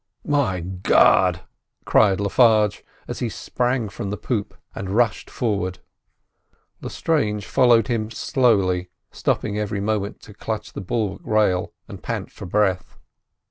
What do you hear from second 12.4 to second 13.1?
breath.